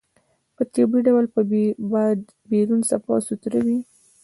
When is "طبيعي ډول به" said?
0.73-2.03